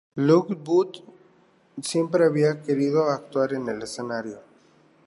Lockwood 0.15 0.95
siempre 1.79 2.25
había 2.25 2.63
querido 2.63 3.03
actuar 3.07 3.53
en 3.53 3.67
el 3.69 3.83
escenario. 3.83 4.39